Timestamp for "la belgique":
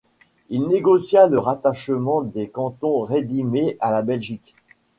3.91-4.55